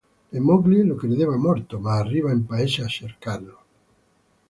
[0.31, 3.59] La moglie lo credeva morto ma arriva in paese a cercarlo.